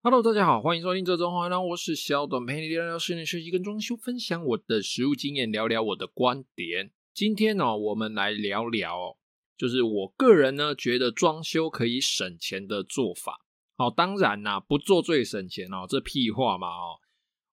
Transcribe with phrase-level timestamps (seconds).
[0.00, 6.92] Hello，大家好，欢迎收听这周话，我是小短，陪你聊聊室内设计跟装修，分享我的实务经验，聊聊我的观点。
[7.12, 9.18] 今天呢、我们来聊聊，
[9.56, 13.44] 就是我个人呢觉得装修可以省钱的做法。
[13.76, 17.00] 好，当然啦，不做最省钱哦，这屁话嘛哦。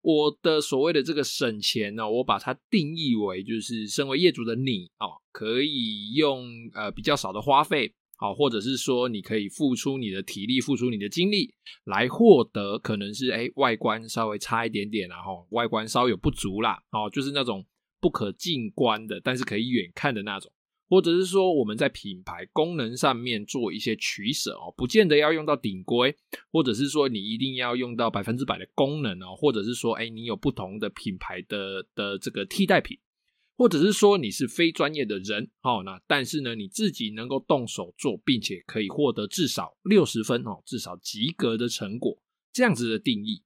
[0.02, 7.92] 我的所谓的这个省钱呢，我把它定义为就是身为业主的你哦，可以用呃比较少的花费。
[8.18, 11.52] 好，或者是说，你可以付出你的体力，付出你的精力，
[11.84, 17.64] 来获得可能是诶外观稍微差一点点，然后外观稍有不足啦，哦，就是那种
[18.00, 20.50] 不可近观的，但是可以远看的那种，
[20.88, 26.16] 或者是说我们在品牌功能上面做一些取舍哦，不见得要用到顶规，
[26.50, 32.98] 或者是说你一定要用到百分之百的功能哦，或者是说诶你有不同的品牌的的这个替代品。
[33.56, 43.42] 或者是说你是非专业的人，哦，那但是呢，你自己能够动手做，并且可以获得至少六十分哦，至少及格的成果，这样子的定义。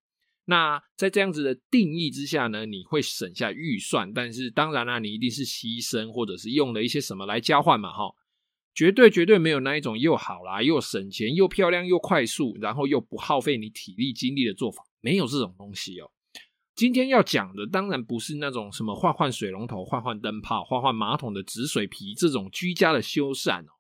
[0.47, 8.13] 那在这样子的定义之下呢，你会省下预算，但是当然啦，你一定是牺牲或者是用了一些什么来交换嘛，哈，
[8.75, 16.11] 绝对绝对没有那一种又好啦，又省钱又漂亮又快速，然后又不耗费你体力精力的做法，没有这种东西哦。
[16.81, 23.73] 今天要讲的当然不是那种什么换换水龙头、换换灯泡、换换马桶的止水皮这种居家的修缮哦。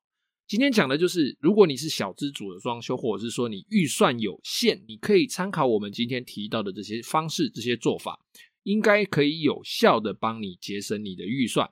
[0.47, 8.21] 今天讲的就是，如果你是小资主的装修，或者是说你预算有限，你可以参考我们今天提到的这些方式、这些做法，
[8.65, 11.71] 应该可以有效的帮你节省你的预算。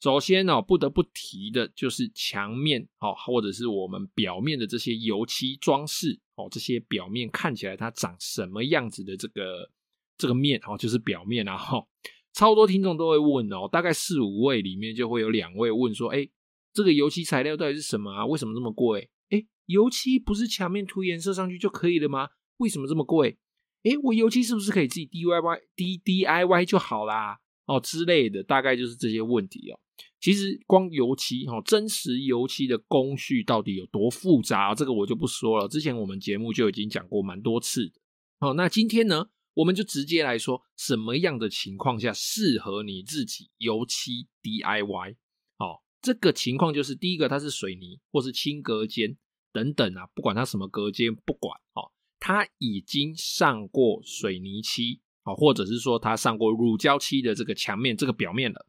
[0.00, 9.68] 首先哦，不得不提的就是墙面哦，或者是我们表面的这些油漆装饰哦，这些表面看起来它长什么样子的这个。
[10.16, 11.84] 这个面哦，就是表面啊，哈，
[12.32, 16.28] 超多听众都会问哦，大概四五位里面就会有两位问说，哎，
[16.72, 18.26] 这个油漆材料到底是什么啊？
[18.26, 19.10] 为什么这么贵？
[19.30, 22.28] 哎，油漆不是墙面涂颜色上去就可以了吗？
[22.58, 23.38] 为什么这么贵？
[23.82, 27.38] 哎，我油漆是不是可以自己 DIY D DIY 就好啦？
[27.66, 29.78] 哦之类的，大概就是这些问题哦。
[30.20, 35.68] 其实光油漆哈，真实油漆的工序到底有多复杂，这个我就不说了。
[35.68, 37.92] 之前我们节目就已经讲过蛮多次的。
[38.40, 39.28] 好，那今天呢？
[39.54, 45.16] 我们就直接来说，什么样的情况下适合你自己油漆 DIY？
[45.58, 49.16] 哦，这个情况就是第一个，它是水泥或是轻隔间
[49.52, 58.66] 等等啊，不管它什么隔间，不管哦，它已经上过水泥漆，哦，或者是说它上过乳胶漆的这个墙面这个表面了，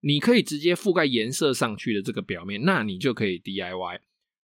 [0.00, 4.00] 你可以直接覆盖颜色上去的这个表面，那你就可以 DIY。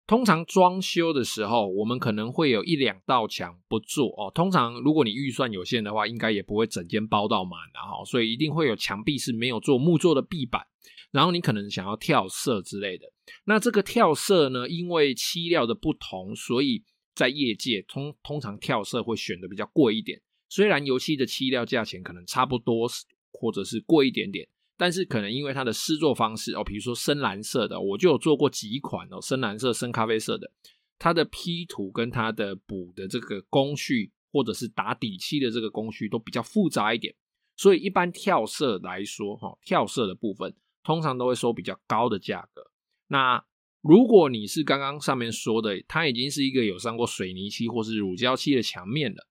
[0.07, 4.31] 通常装修的时候，我们可能会有一两道墙不做哦。
[4.34, 10.66] 通常如果你预算有限的话，应该也不会整间包到满的哈，所以一定会有墙壁是没有做木做的壁板，
[11.12, 13.06] 然后你可能想要跳色之类的。
[13.44, 20.22] 那这个跳色呢，因为漆料的不同，所以在业界通通常跳色会选的比较贵一点。
[20.47, 22.88] 虽然油漆的漆料价钱可能差不多，
[23.34, 24.47] 或者是贵一点点。
[24.77, 30.51] 但是可能因为它的施作方式哦，比如说深蓝色的，我就有做过几款哦，深蓝色、深咖啡色的，
[30.99, 37.15] 它的 P 图跟它的补的这个工序，或者是打底漆的这个工序都比较复杂一点，
[37.55, 42.61] 所以一般跳色来说，哈，跳色的部分通常都会收比较高的价格。
[43.07, 43.44] 那
[43.81, 49.27] 如果你是刚刚上面说的，它已经是一个有上过水泥漆或是乳胶漆的墙面了。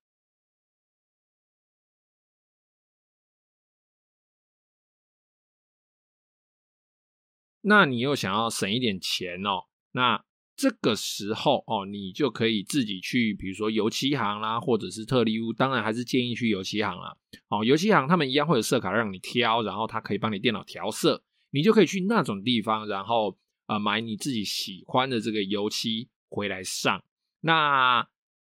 [7.69, 9.65] 那你又想要省一点钱哦？
[9.91, 17.17] 那这个时候哦，你就可以自己去，比如说油漆行啦，或者是特力屋，当然还是建议去油漆行啦。
[17.49, 27.03] 哦，油漆行他们一样会有色卡让你挑，然后他可以帮你电脑调色，你就可以去那种地方，然后呃买你自己喜欢的这个油漆回来上。
[27.41, 28.07] 那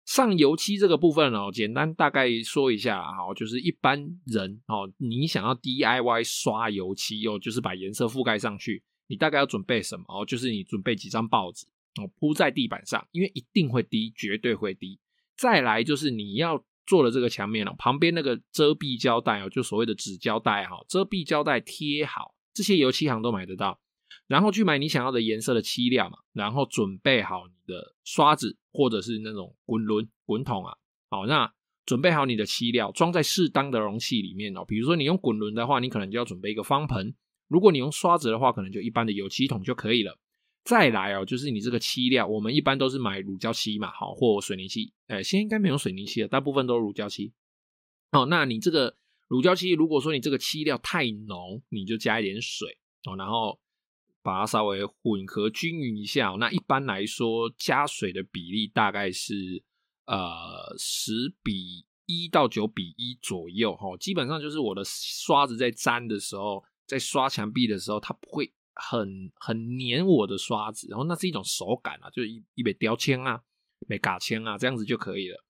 [0.06, 8.84] 上油漆这个部分哦，简单大概说一下哈，就是一般人哦，你想要 DIY 刷油漆哦，就是把颜色覆盖上去。
[9.08, 10.26] 你大概要准备什么哦？
[10.26, 11.66] 就是你准备几张报纸
[12.02, 15.00] 哦，铺在地板上，因为一定会滴，绝对会滴。
[15.38, 23.80] 再来就是你要做的这个墙面哦，旁边那个遮蔽胶带哦，就所谓的纸胶带哈，遮蔽胶带贴好，这些油漆行都买得到。
[24.28, 30.74] 然后去买你想要的颜色的漆料嘛，然后准备好你的刷子或者是那种滚轮滚筒啊，
[31.10, 31.54] 好，那
[31.86, 34.66] 准备好你的漆料，装在适当的容器里面哦。
[34.66, 37.14] 比如说你用滚轮的话，你可能就要准备一个方盆。
[37.48, 40.18] 如果你用刷子的话，可能就一般的油漆桶就可以了。
[40.64, 44.92] 再来哦，就是你这个漆料，我们一般都是买乳胶漆嘛，好，或水泥漆。
[45.08, 47.32] 呃，现在应该没有水泥漆了，大部分都是乳胶漆。
[48.12, 48.98] 好，那你这个
[49.28, 53.60] 乳胶漆，如果说你这个漆料太浓，你就加一点水哦，然后
[54.24, 56.36] 把它稍微混合均匀一下。
[56.40, 59.64] 那一般来说，加水的比例大概是
[60.08, 73.42] 呃十比一到九比一左右哈，基本上就是我的刷子在粘的时候，在刷墙壁的时候，它不会很很黏我的刷子，然后那是一种手感啊，就是一一笔雕签啊，
[73.88, 75.44] 没嘎签啊，这样子就可以了。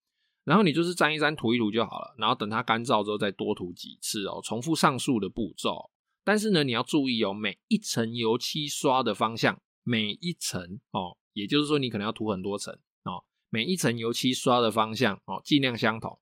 [0.44, 5.90] 然后你就是沾一沾、涂一涂就好了，然后等它干燥之后再多涂几次哦，重复上述的步骤。
[6.24, 12.74] 但是呢，你要注意哦，每一层油漆刷的方向，每一层哦，也就是说你可能要涂很多层
[13.04, 16.20] 哦，每一层油漆刷的方向哦，尽量相同。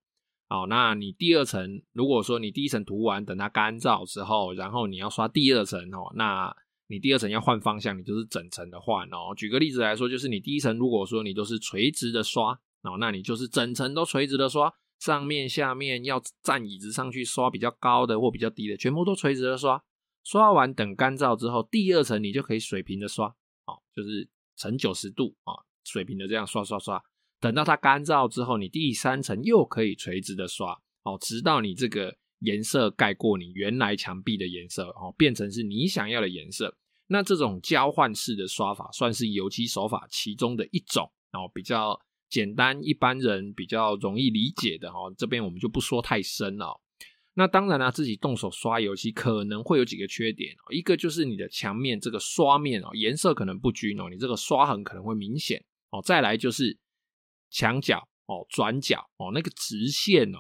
[0.54, 6.56] 好，那你第二层，如果说你第一层涂完，等它干燥之后，然后你要刷第二层哦，那
[6.86, 9.34] 你第二层要换方向，你就是整层的换哦。
[9.36, 12.52] 举个例子来说，就是你第一层如果说你都是垂直的刷
[12.84, 19.84] 哦，那你就是整层都垂直的刷，上面下面要站椅子上去刷比较高的或比较低的，全部都垂直的刷。
[20.24, 23.26] 刷完等干燥之后，第二层你就可以水平的刷，
[23.66, 27.04] 哦，就是呈九十度啊，水平的这样刷刷刷。
[27.44, 30.72] 等到它干燥之后，你第三层又可以垂直的刷，
[31.04, 36.74] 哦，直到你这个颜色盖过你原来墙壁的颜色，哦，变成是你想要的颜色。
[37.08, 42.00] 那这种交换式的刷法算是油漆手法其中的一种，哦，比较
[42.30, 46.80] 简单，一般人比较容易理解的，哦，这边我们就不说太深了。
[47.34, 56.02] 那当然啦，自己动手刷油漆可能会有几个缺点哦，一个就是你的墙面这个刷面哦，颜色可能不均哦，你这个刷痕可能会明显哦。
[56.02, 56.80] 再来就是
[57.54, 60.40] 墙角哦、转角哦，那个直线哦，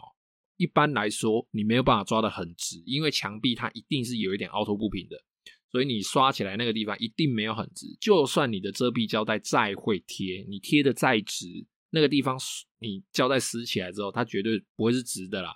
[0.57, 5.24] 一般来说你没有办法抓得很直，因为墙壁它一定是有一点凹凸不平的，
[5.69, 7.86] 所以你刷起来那个地方一定没有很直。
[8.01, 12.38] 就算你的遮蔽胶带再会贴，你贴的再直，那个地方
[12.80, 15.56] 你胶带撕起来之后，它绝对不会是直的啦。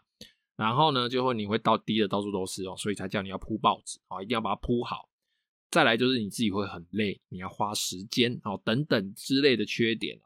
[0.56, 5.09] 然后呢，就会你会到滴的到处都是哦，所以才叫你要铺报纸哦，一定要把它铺好。
[5.71, 10.19] 再来就是你自己会很累，你要花时间哦，等等之类的缺点。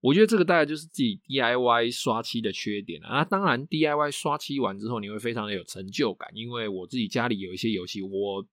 [0.00, 3.24] 我觉得这个大概就是自己 DIY 刷漆的缺点啊。
[3.24, 8.46] 当然，DIY 刷漆完之后，你会非常的有成就感，因为我自己家里有一些油漆，我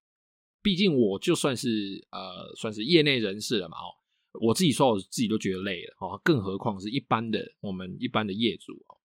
[0.62, 3.94] 毕竟我就算是呃算是业内人士了嘛哦，
[4.42, 8.98] 我自己刷我自己都觉得累了哦，更何况是一般的我们一般的业主哦，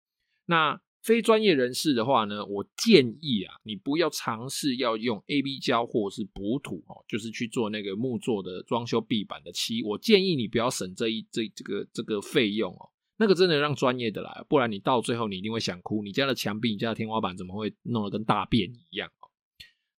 [0.46, 0.80] 那。
[1.02, 9.82] 非专业人士的话呢，我建议啊，你不要尝试要用 AB 胶或者是补土哦，就是去做那个木作的装修壁板的漆。
[9.82, 16.02] 我建议你不要省这一这这个这个费用哦，那个真的让专业的来，不然你到最后你一定会想哭。
[16.02, 19.32] 你家的墙壁、你家的天花板怎么会弄得跟大便一样哦？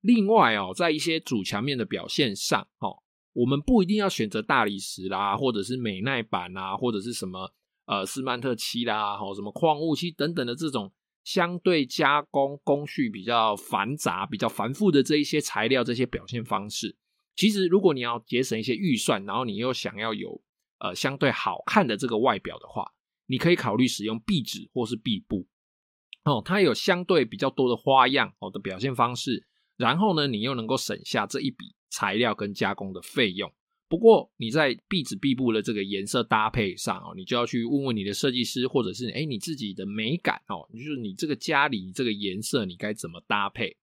[0.02, 3.02] 另外哦，在一些主墙面的表现上哦，
[3.32, 7.54] 我们不一定要选择大理石啦，或者是美耐板啦，或者是什么。
[7.90, 10.92] 呃，斯曼特漆啦，吼，什么矿物漆等等的这种
[11.24, 16.94] 相对加工工序比较繁杂、比较繁复的这一些材料，这些表现方式，
[17.34, 20.40] 其实如果你要节省一些预算，然后你又想要有
[20.78, 22.92] 呃相对好看的这个外表的话，
[23.26, 25.48] 你可以考虑使用壁纸或是壁布
[26.22, 33.52] 哦，它有相对比较多的花样哦的表现方式，然后呢，你又能够省下这一笔材料跟加工的费用。
[33.90, 43.76] 不过你在壁纸壁布的这个颜色搭配上哦，你就要去问问你的设计师，或者是诶你自己的美感哦，就是你这个家里这个颜色你该怎么搭配。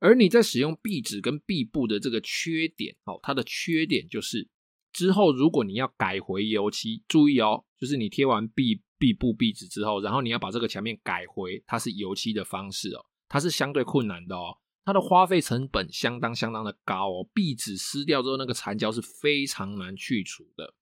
[0.00, 4.48] 而你在使用壁纸跟壁布的这个缺点哦，它的缺点就是
[4.92, 14.58] 之后如果你要改回油漆，注意哦，就是你贴完壁壁布壁纸之后，然后你要把这个墙面改回它是油漆的方式哦，它是相对困难的哦。
[14.88, 20.72] 它的花费成本相当相当的高哦，壁纸撕掉之后，那个残胶是非常难去除的，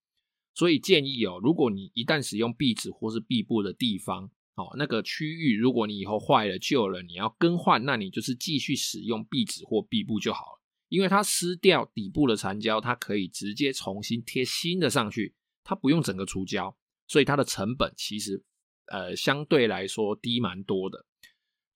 [0.54, 15.34] 所以建议哦，如果你一旦使用壁纸或是壁布的地方，哦，那个区域如果你以后坏了旧了，你要更换，那你就是继续使用壁纸或壁布就好了，因为它撕掉底部的残胶，它可以直接重新贴新的上去，
[15.64, 16.76] 它不用整个除胶，
[17.08, 18.40] 所以它的成本其实
[18.86, 21.06] 呃相对来说低蛮多的。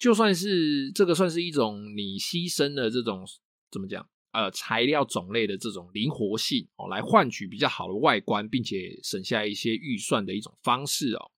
[0.01, 3.25] 就算是这个算是一种你牺牲的这种
[3.71, 11.31] 怎么讲呃材料种类的这种灵活性哦，来换取比较好的外观，并且省下一些预算的一种方式哦。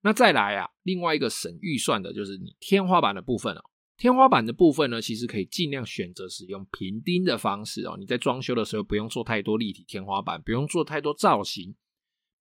[0.00, 3.62] 那再来啊，另外一个省预算的就是你天花板的部分哦。
[3.98, 7.98] 天花板的部分呢，其实可以尽量选择使用平钉的方式哦。
[7.98, 11.74] 你在装修的时候不用做太多立体天花板，不用做太多造型，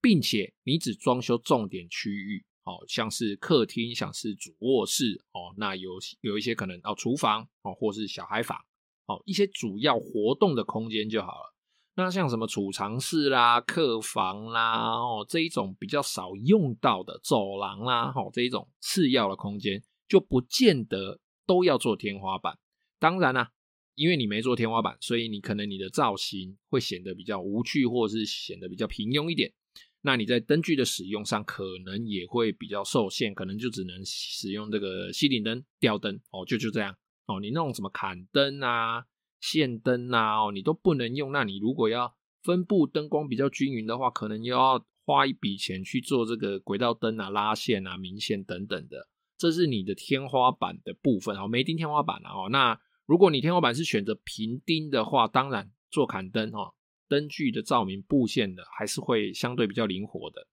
[0.02, 2.46] 并且你只装修重点区域。
[2.70, 8.60] 哦，像是客厅，像是主卧室，哦，那有有一些可能哦，厨房哦，或是小孩房，
[9.08, 11.56] 哦，一些主要活动的空间就好了。
[11.96, 22.60] 那像什么储藏室啦、客房啦，哦，这一种比较少用到的走廊啦，哦，这一种次要的空间，就不见得都要做天花板。
[23.00, 23.52] 当然啦、
[23.96, 29.52] 因为你没做天花板，所以你可能你的造型会显得比较无趣，或者是显得比较平庸一点。
[30.02, 37.40] 那你在灯具的使用上可能也会比较受限，可能就只能使用这个吸顶灯、吊灯哦，就就这样哦。
[37.42, 39.04] 你那种什么坎灯啊、
[39.42, 41.32] 线灯啊，哦，你都不能用。
[41.34, 49.10] 那你如果要分布灯光比较均匀的话，可能又要花一笔钱去做这个轨道灯啊、拉线啊、明线等等的。
[49.38, 52.48] 这是你的天花板的部分哦，没钉天花板哦。
[52.50, 56.74] 那如果你天花板是选择平钉的话，当然做坎灯哦。
[57.10, 60.48] 灯具的照明布线的还是会相对比较灵活的，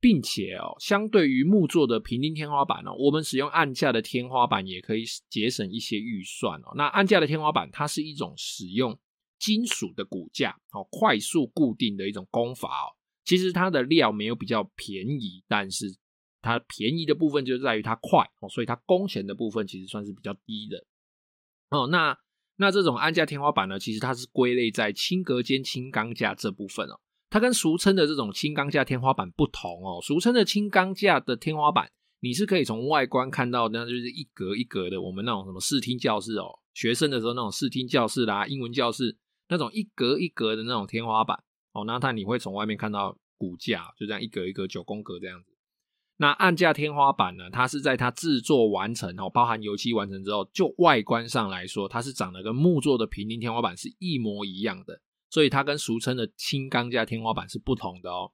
[0.00, 6.72] 并且哦，相对于木做的平钉天花板哦，我们使用按架的天花板也可以节省一些预算哦。
[6.76, 8.98] 那按架的天花板它是一种使用
[9.38, 12.94] 金属的骨架哦，快速固定的一种工法哦。
[13.24, 15.86] 其实它的料没有比较便宜，但是
[16.40, 20.84] 它便宜的部分就在于它快哦，所以它工钱的部分其实算是比较低的
[21.70, 21.86] 哦。
[21.86, 22.16] 那
[22.62, 26.94] 那这种按架天花板呢，其实它是归类在轻隔间轻钢架这部分哦。
[27.28, 29.98] 它跟俗称的这种轻钢架天花板不同哦。
[30.00, 31.90] 俗称的轻钢架的天花板，
[32.20, 35.02] 你是可以从外观看到，那就是一格一格的。
[35.02, 39.16] 我们那种什么视听教室哦，学生的时候那种视听教室啦、英文教室
[39.48, 41.36] 那种一格一格的那种天花板
[41.72, 41.82] 哦。
[41.84, 45.51] 那它你会从外面看到骨架，就这样一格一格九宫格这样子。
[46.22, 47.50] 那按架天花板呢？
[47.50, 55.00] 它是在它制作完成哦，包含油漆完成之后，就外观上来说，它是长得跟木做的平钉天花板是一模一样的，
[55.30, 58.30] 所以它跟俗称的轻钢架天花板是不同的哦。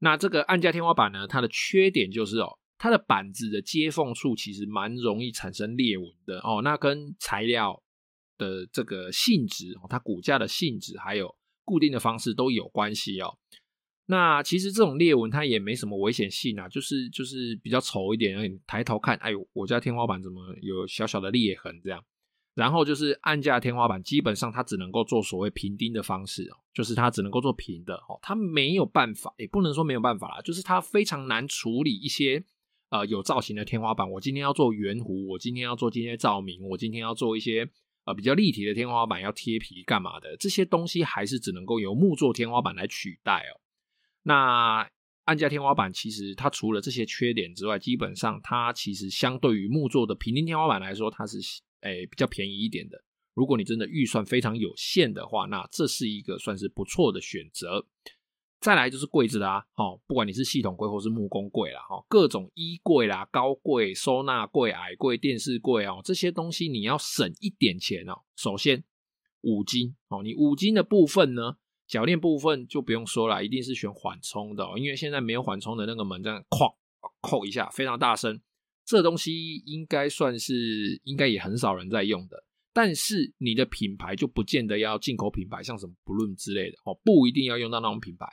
[0.00, 6.60] 那这个按架天花板呢，它的缺点就是哦，它的板子的接缝处其实蛮容易产生裂纹的哦。
[6.64, 7.80] 那跟材料
[8.36, 11.32] 的这个性质哦，它骨架的性质还有
[11.64, 13.38] 固定的方式都有关系哦。
[14.06, 22.02] 那其实这种裂纹它也没什么危险性啊，就是就是比较丑一点，而你抬头看，哎呦，我家天花板怎么有小小的裂痕这样？
[22.54, 32.44] 然后就是按架天花板，基本上它只能够做所谓平钉的方式哦，就是它只能够做平的哦，它没有办法，也不能说没有办法啦，就是它非常难处理一些
[32.90, 34.10] 呃有造型的天花板。
[34.10, 37.66] 我今天要做圆弧，我今天要做今天照明，我今天要做一些
[38.04, 40.36] 呃比较立体的天花板，要贴皮干嘛的？
[40.36, 43.61] 这些东西还是只能够由木作天花板来取代哦。
[44.22, 44.88] 那
[45.24, 51.38] 按架天花板其实它除了这些缺点之外，基本上它其实相对于木作的平钉天花板来说，它是
[51.82, 53.02] 诶、比较便宜一点的。
[53.34, 57.86] 如果你真的预算非常有限的话，那这是一个算是不错的选择。
[58.60, 68.22] 再来就是柜子啦，哦，不管你是系统柜或是木工柜啦，哈，各种衣柜啦、高柜、收纳柜、矮柜、电视柜哦，这些东西你要省一点钱哦。
[68.36, 68.84] 首先
[69.40, 71.56] 五金哦，你五金的部分呢？
[71.92, 76.74] 铰链部分就不用说了，一定是选缓冲的哦，因为现在没有缓冲的那个门这样哐
[77.20, 78.40] 扣一下，非常大声，
[78.86, 82.44] 这东西应该算是应该也很少人在用的。
[82.72, 88.26] 但是你的品牌就不见得要进口品牌，像什么 Blum 之类的哦，不一定要用到那种品牌，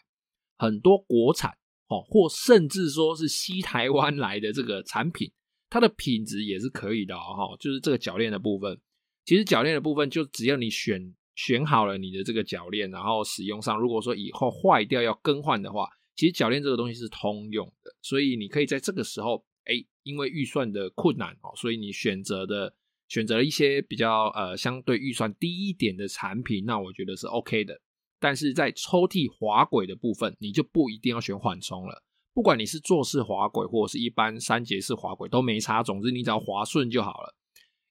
[0.57, 1.51] 很多国产
[1.89, 5.29] 哦，或甚至说是西台湾来的这个产品，
[5.69, 7.57] 它的品质也是可以的哦。
[7.59, 8.79] 就是这个铰链的部分，
[9.25, 11.13] 其实铰链的部分就只要你选。
[11.39, 22.75] 选好了你的这个铰链，然后使用上，如果说以后坏掉要更换的话，其实铰链这个东西是通用的，所以你可以在这个时候，哎，因为预算的困难哦，所以你选择的
[23.07, 27.79] 选择了一些比较呃相对预算低一点的产品，那我觉得是 OK 的。
[28.19, 32.03] 但是在抽屉滑轨的部分，你就不一定要选缓冲了，
[32.33, 37.33] 不管你是坐式滑轨或者是一般三节式滑轨都没差，总之你只要滑顺就好了。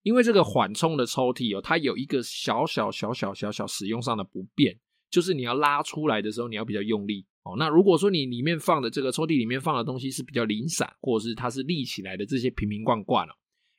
[0.03, 4.79] 因为这个缓冲的抽屉哦，它有一个小小小小小小使用上的不便，
[5.11, 7.57] 就是你要拉出来的时候，你要比较用力哦。
[7.59, 13.33] 那如果说你里面放的这个抽屉里面放的东西是比较零散，或者是它是立起来的这些瓶瓶罐罐哦，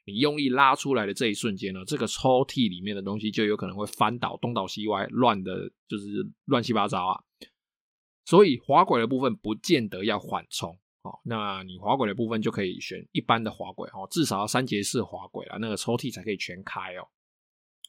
[0.06, 7.24] 你用力拉出来的这一瞬间呢，这个抽屉里面的东西就有可能会翻倒，东倒西歪，乱的就是乱七八糟啊。
[8.26, 10.78] 所以滑轨的部分不见得要缓冲。
[11.02, 17.08] 好，那你滑轨的部分就可以选一般的滑轨哦，至少要三节式滑轨啦，那个抽屉才可以全开哦。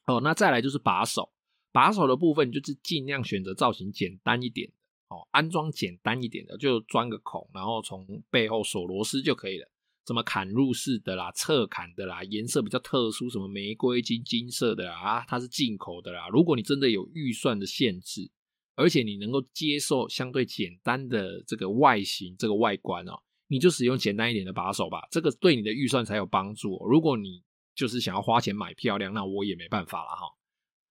[0.06, 1.32] 哦，那再来就是把手，
[1.72, 4.74] 把手的部分就是尽量选择造型简单一点的
[5.08, 9.68] 哦，安装简单一点的，就钻个孔，然后从背后锁螺丝就可以了。
[10.06, 16.28] 什么砍入式的啦，侧砍的啦，颜色比较特殊，什么玫瑰金、金色的啦，啊，它是进口的啦。
[16.28, 18.30] 如果你真的有预算的限制。
[18.74, 23.12] 而且你能够接受相对简单的这个外形，这个外观哦，
[23.48, 26.86] 你就使用简单一点的把手吧，这个对你的预算才有帮助哦。
[26.88, 27.42] 如果你
[27.74, 30.26] 就是想要花钱买漂亮，那我也没办法了哈。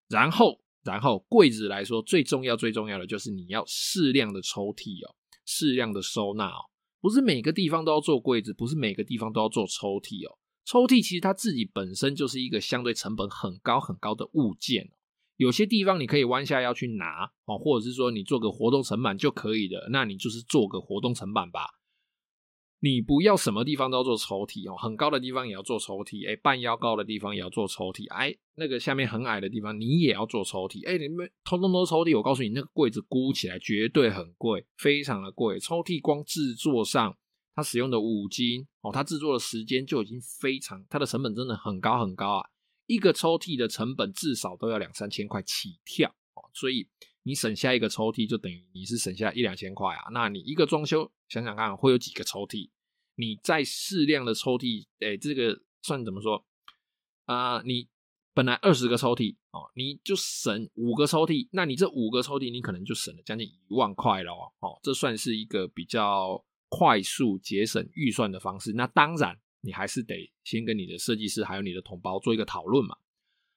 [0.07, 6.69] 然后，然后柜子来说，最重要最重要的就是你要适量的抽屉哦，适量的收纳哦，
[6.99, 10.37] 不是每个地方都要做柜子，不是每个地方都要做抽屉哦。
[10.65, 14.91] 抽屉其实它自己本身就是一个相对成本很高很高的物件。
[15.39, 21.79] 有些地方你可以弯下腰去拿哦，或者是说你做个活动层板就可以的，那你就是做个活动层板吧。
[22.81, 35.57] 你不要什么地方都要做抽屉哦，很高的地方也要做抽屉，哎，半腰高的地方也要做抽屉，哎，那个下面很矮的地方你也要做抽屉，哎，你们通通都抽屉，我告诉你，那个柜子估起来绝对很贵，非常的贵。
[35.57, 37.15] 抽屉光制作上，
[37.55, 42.49] 它使用的五金哦，它制作的时间就已经非常，它的成本真的很高很高啊，
[42.89, 46.87] 一个抽屉的成本至少都要两三千块起跳哦，所以
[47.21, 51.11] 你省下一个抽屉，就等于你是省下一两千块啊，那你一个装修。
[51.27, 52.71] 想想看，会有几个抽屉？
[53.13, 56.43] 你再适量的抽屉，哎，这个算怎么说
[57.25, 57.87] 啊、你
[58.33, 64.79] 本来二十个抽屉哦，你就省五个抽屉，那你这五个抽屉，你可能就省了将近一万块了哦。
[64.81, 68.73] 这算是一个比较快速节省预算的方式。
[68.73, 72.95] 那当然，你还是得先跟你的设计师还有你的同胞做一个讨论嘛。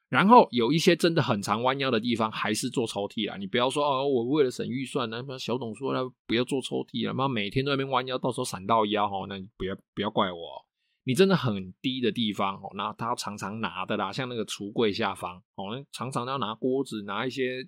[0.08, 3.38] 然后有一些真的很常弯腰的地方，还是做抽屉啊。
[3.38, 10.66] 你不要说哦，我为了省预算呢，小董说了不要做抽屉了，妈每天都在那边弯腰，到时候闪到腰哦，那你不要不要怪我。
[11.04, 17.66] 你真的很低的地方哦，那他常常拿的啦，像那个橱柜下方哦，常常要拿锅子、拿一些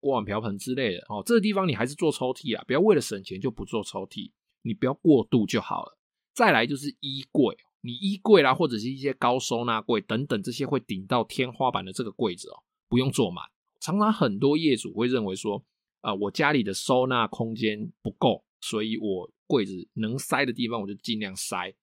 [0.00, 5.96] 锅碗瓢盆之类的哦，这个地方你还是做抽屉啊，不要为了省钱就不做抽屉，你不要过度就好了。
[6.34, 7.56] 再来就是衣柜。
[7.80, 13.44] 你衣柜啦，或者是一些高收纳柜等等，这些会顶到天花板的这个柜子哦，不用做满。
[13.80, 15.62] 常常很多业主会认为说，
[16.00, 21.74] 啊、我家里的收纳空间不够，所以我柜子能塞的地方我就尽量塞。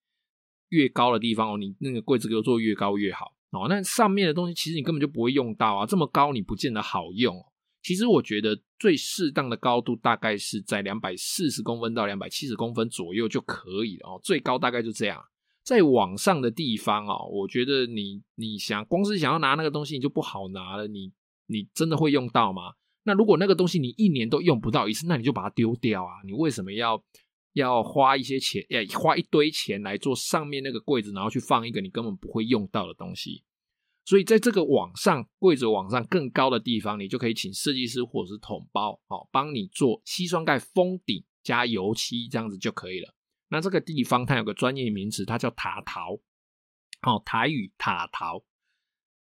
[0.70, 3.68] 越高的地方哦，你那个柜子给我做越高越好哦。
[3.70, 7.46] 那上面的东西其实你根本就不会用到啊，这么高你不见得好用。
[7.84, 15.24] 其实我觉得最适当的高度大概是在两百四十公分到两百七十公分左右就可以了哦，最高大概就这样。
[15.64, 20.88] 在网上的地方哦，我觉得你你想光是想要拿那个东西，你就不好拿了。
[20.88, 21.12] 你
[21.48, 22.74] 你真的会用到吗？
[23.04, 26.22] 那如果那个东西你一年都用不到一次，那你就把它丢掉啊！
[26.26, 27.02] 你为什么要
[27.54, 33.44] 要花一些钱，要花一堆钱来做上面那个柜子，然后去放一个你根本不会用到的东西？
[34.06, 43.14] 所以在这个网上柜子网上更高的地方，你就可以请设计师或者是桶包哦，帮你做矽酸钙封顶加油漆，这样子就可以了。
[43.54, 46.16] 那这个地方它有个专业名词，它叫塔陶，
[47.04, 48.44] 哦，台语塔陶。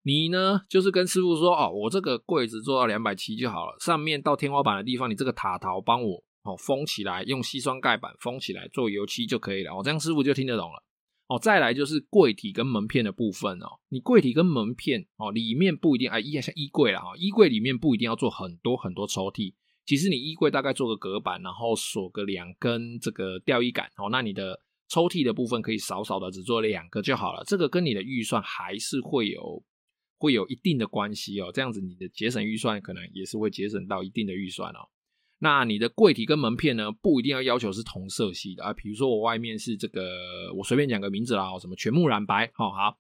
[0.03, 9.73] 你呢，就是跟师傅说，哦，我这个柜子做到两百七就好了，上面到天花板的地方，你这个塔陶帮我哦封起来，用矽酸盖板封起来做油漆就可以了。
[9.73, 10.83] 哦，这样师傅就听得懂了。
[11.29, 19.55] 哦，再来就是柜体跟门片的部分哦，你柜体跟门片哦里面不一定啊，衣像衣柜啦，哈，衣柜里面不一定要做很多很多抽屉。
[19.87, 27.42] 其实你衣柜大概做个隔板，然后锁个两根这个吊衣杆哦，那你的抽屉的部分可以少少的只做两个就好了。
[27.46, 29.62] 这个跟你的预算还是会有
[30.18, 31.51] 会有一定的关系哦。
[31.55, 34.88] 这样子你的节省预算可能也是会节省到一定的预算哦。
[35.38, 38.72] 那你的柜体跟门片呢，不一定要要求是同色系的啊。
[38.72, 42.99] 比如说我外面是这个，我随便讲个名字啦，什么全木染白，好好，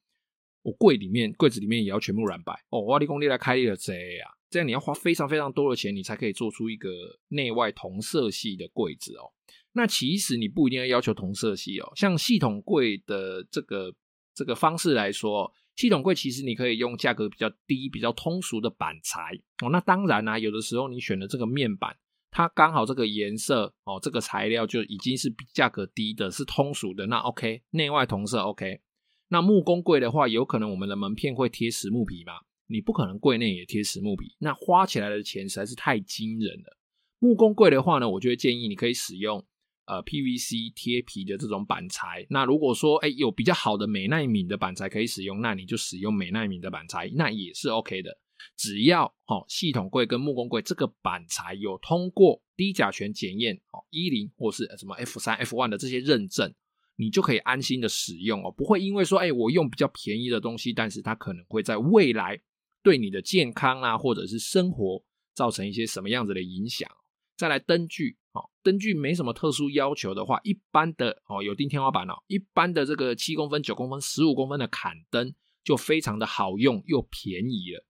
[0.62, 2.80] 我柜里面柜子里面也要全木染白哦。
[2.80, 4.30] 我立功力来开立了这样。
[4.48, 6.88] 这样你要花非常非常多的钱，你才可以做出一个
[7.28, 9.32] 内外同色系的柜子哦。
[9.72, 11.92] 那其实你不一定要要求同色系哦。
[11.94, 13.94] 像系统柜的这个
[14.34, 19.68] 这个方式来说，系统柜其实你可以用价格比较低、比较通俗的板材哦。
[19.70, 21.94] 那当然啊，有的时候你选的这个面板，
[22.30, 27.06] 它刚好这个颜色哦，这个材料就已经是比价格低的，是通俗的。
[27.08, 28.80] 那 OK，内外同色 OK。
[29.28, 32.34] 那木工柜的话，有可能我们的门片会贴实木皮嘛？
[32.68, 36.76] 你不可能柜内也贴实木皮，那花起来的钱实在是太惊人了。
[37.18, 39.42] 木工柜的话呢，我就会建议你可以使用
[39.86, 42.26] 呃 PVC 贴皮的这种板材。
[42.28, 48.18] 那如果说哎有比较好的美耐敏的板材可以使用，那你就使用美耐敏的板材，那也是 OK 的。
[48.56, 56.52] 只要哦系统柜跟木工柜这个板材有通过低甲醛检验哦一零或是什么 F 三 F one 的这些认证，
[56.96, 62.38] 你就可以安心的使用哦，不会因为说哎我用比较便宜的东西，但是它可能会在未来。
[62.86, 65.02] 对你的健康啊，或者是生活
[65.34, 66.88] 造成一些什么样子的影响？
[67.36, 77.84] 再来灯具，哦，灯具没什么特殊要求的话，一般的哦有钉天花板哦，一般的这个七公分、九公分、十五公分的砍灯就非常的好用又便宜了。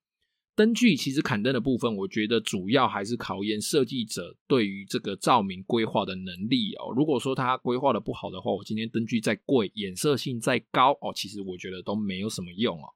[0.55, 6.91] 灯具其实砍灯的部分，我觉得主要还是考验设计者对于这个照明规划的能力哦。
[6.95, 12.95] 如果说他规划的不好的话，我今天灯具再贵，颜色性再高哦，其实我觉得都没有什么用哦。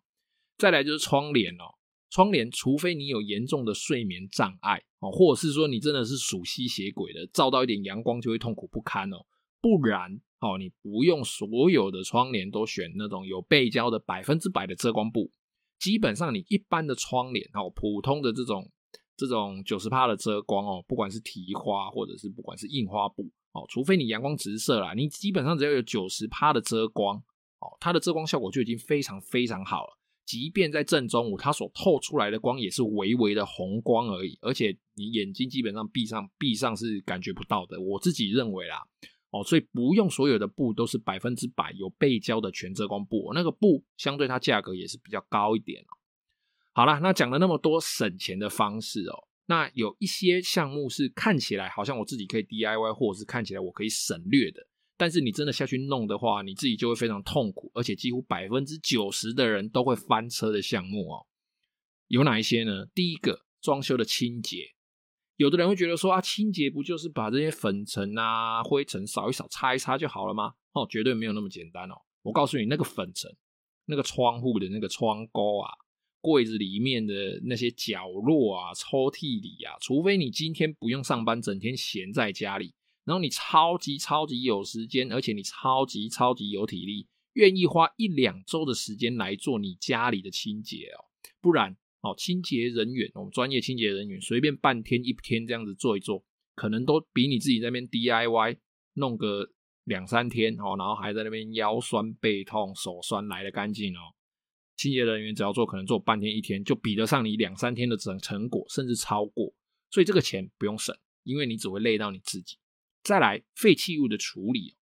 [0.58, 1.78] 再来就是窗帘哦。
[2.12, 9.26] 窗帘，除非你有严重的睡眠障碍哦，或者是说你真的是属吸血鬼的，照到一点阳光就会痛苦不堪哦。
[9.62, 15.32] 不然哦，你不用所有的窗帘都选那种有背胶的百分之百的遮光布，
[15.80, 18.70] 基本上你一般的窗帘哦，普通的这种
[19.16, 27.16] 这种九十趴的遮光哦，不管是提花或者是不管是印花布哦，除非你阳光直射啦，你基本上只要有九十趴的遮光
[27.60, 29.98] 哦，它的遮光效果就已经非常非常好了。
[30.26, 37.82] 即便在正中午，它所透出来的光也是微微的红光而已，而且你眼睛基本上闭上闭上是感觉不到的。
[37.82, 38.82] 我自己认为啦，
[39.32, 45.84] 哦，所以不用所有的布都是百分之百有背胶的全遮光布，那个布相对它价格也是比较高一点。
[46.74, 54.66] 好啦，那讲了那么多省钱的方式哦，那有一些项目是看起来好像我自己可以 DIY，或者是看起来我可以省略的。
[55.02, 61.26] 但是你真的下去弄的话，你自己就会非常痛苦，而且几乎百分之九十的人都会翻车的项目哦。
[62.08, 62.86] 有哪一些呢？
[62.94, 64.76] 第一个，装修的清洁，
[65.38, 70.54] 有的人会觉得说啊，清洁不就是把这些粉尘啊、灰尘扫一扫、擦一擦就好了吗？
[70.74, 71.96] 哦，绝对没有那么简单哦。
[72.22, 73.36] 我告诉你，那个粉尘，
[73.86, 75.72] 那个窗户的那个窗钩啊，
[76.22, 82.76] 柜子里面的那些角落啊、抽屉里啊，除非你今天不用上班，整天闲在家里。
[83.06, 91.06] 然后你超级超级有时间，而且你超级超级有体力，愿意花一两周的时间来做你家里的清洁哦。
[91.42, 96.24] 不然哦，清洁人员，我们专业清洁人员随便半天一天这样子做一做，
[96.56, 98.58] 可能都比你自己在那边 DIY
[98.94, 99.50] 弄个
[99.84, 104.00] 两三天哦，然后还在那边腰酸背痛手酸来得干净哦。
[104.78, 109.54] 清洁人员只要做，可能做半天一天，就比得上你两三天的整成果，甚至超过。
[109.92, 112.58] 所以这个钱不用省，因为你只会累到你自己。
[113.04, 114.76] 再来废弃物的处理，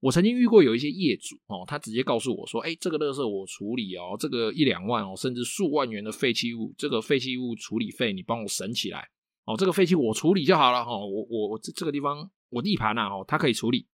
[0.00, 9.08] 我曾经遇过有一些业主哦，他直接告诉我说：“哎，这个垃圾我处理哦，这个一两万哦，甚至数万元的废弃物，这个废弃物处理费你帮我省起来
[9.44, 13.86] 哦，这个废弃物我处理就好了哈，我我我这这个地方我地盘呐哦，它可以处理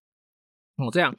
[0.76, 1.16] 哦，这样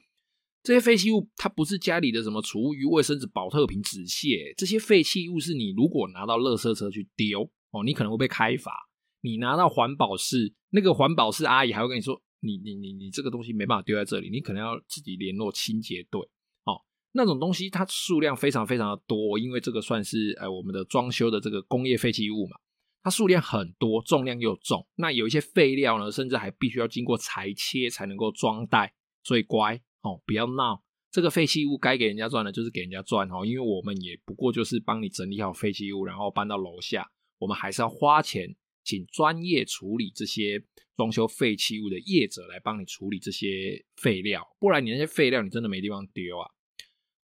[0.62, 8.88] 这些废弃物它不是家里的什么厨余、卫生纸、宝特瓶、纸屑，这些废弃物是你如果拿到垃圾车去丢哦，你可能会被开罚。
[9.22, 16.20] 你拿到环保室，那个环保室阿姨还会跟你说。”你你你你这个东西没办法丢在这里，你可能要自己联络清洁队
[16.64, 16.82] 哦。
[17.12, 22.56] 那种东西它数量非常非常的多，因为这个算是呃我们的装修的这个工业废弃物嘛，
[23.02, 24.86] 它数量很多，重量又重。
[24.96, 28.92] 那有一些废料呢，甚至还必须要经过裁切才能够装袋。
[29.24, 33.46] 所以乖哦，不要闹，这个废弃物该给人家赚的，就是给人家赚哦。
[33.46, 38.56] 因为我们也不过就是帮你整理好废弃物，然后搬到楼下，我们还是要花钱。
[38.84, 40.62] 请专业处理这些
[40.96, 46.50] 装修废弃物的业者来帮你处理这些废料，不然你那些废料你真的没地方丢啊。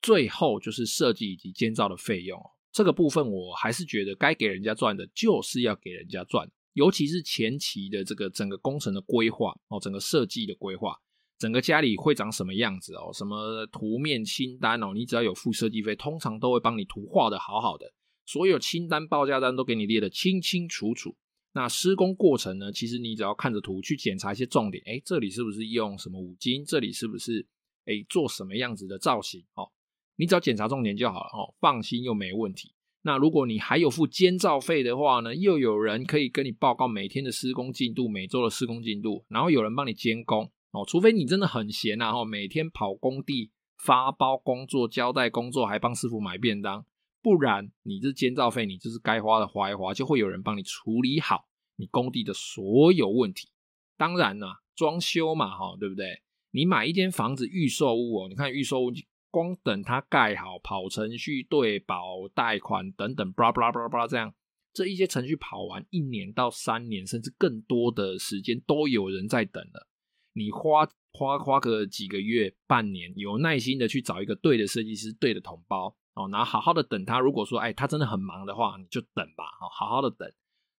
[0.01, 2.40] 最后就是设计以及建造的费用，
[2.73, 10.97] 这个部分我还是觉得该给人家赚的就是要给人家赚，尤其是前期的这个整个工程的规划哦，整个设计的规划，
[11.37, 17.92] 整个家里会长什么样子哦，什么图面清单哦，你只要有付设计费，通常都会帮你图画的好好的，
[18.25, 21.16] 所有清单报价单都给你列得清清楚楚。
[21.53, 22.71] 那施工过程呢？
[22.71, 26.65] 其实你只要看着图去检查一些重点，哎，这里是不是用什么五金？
[26.65, 27.47] 这里是不是
[27.87, 29.45] 哎做什么样子的造型？
[29.55, 29.71] 哦，
[30.17, 32.75] 你只要检查重点就好了哦，放心又没问题。
[33.03, 40.85] 那如果你还有付监造费的话呢，又有人可以跟你报告每天的施工进度、每周的施工进度，然后有人帮你监工哦。
[40.87, 46.85] 除非你真的很闲啊，哦，每天跑工地发包工作、交代工作，还帮师傅买便当，
[47.22, 51.48] 不然你这监造费你就是该花的花一花，就会有人帮你处理好。
[51.76, 53.48] 你工地的所有问题，
[53.96, 56.22] 当然啦，装修嘛，哈，对不对？
[56.50, 58.90] 你买一间房子预售屋哦，你看预售屋，
[59.31, 64.35] 光等它盖好、跑程序、对保、贷款等等，巴拉巴拉巴拉巴拉这样，
[64.72, 69.87] 这一些程序跑完，一年到三年，甚至更多的时间都有人在等了。
[70.33, 77.20] 你花花花个几个月、半年，有耐心的去找一个对的设计师、对的同包哦，然后好好的等他。
[77.20, 80.28] 如果说，哎，他真的很忙的话，你就等吧，好好的等。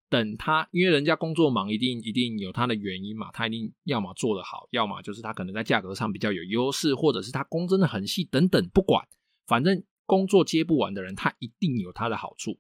[0.10, 3.32] 等他，因为人家工作忙，一定一定有他的原因嘛。
[3.32, 9.08] 他一定要么做得好，要么就是他可能在价格上比较有优势，或者是他工真的很细，等等，不管，
[9.46, 12.60] 反正工作接不完的人，他一定有他的好处。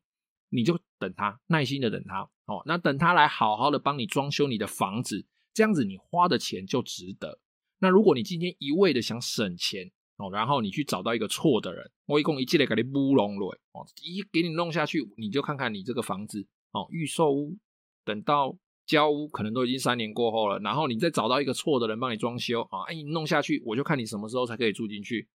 [0.49, 2.61] 你就等他，耐心的等他哦。
[2.65, 7.39] 那等他来好好的帮你装修你的房子，这样子你花的钱就值得。
[7.79, 16.45] 那如果你今天一味的想省钱哦，然后你去找到一个错的人，我一共一记得给你乌龙了哦，一给你弄下去，你就看看你这个房子。
[16.71, 17.58] 哦，预售屋
[18.05, 18.55] 等到
[18.86, 25.27] 交屋可能都已经三年过后了，然后你再找到一个错的人帮你装修啊，哎，弄下去，我就看你什么时候才可以住进去。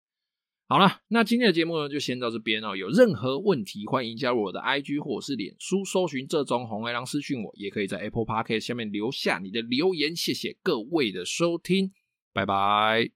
[0.67, 2.75] 好了，那今天的节目呢就先到这边哦。
[2.75, 10.15] 有任何问题，欢迎加入我的 IG 或者是脸书，搜寻这种红黑狼私讯我，也可以在 Apple Podcast 下面留下你的留言。
[10.15, 11.91] 谢谢各位的收听，
[12.31, 13.09] 拜拜。